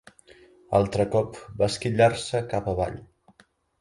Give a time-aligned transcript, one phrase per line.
[0.77, 2.97] Altre cop va esquitllar-se cap avall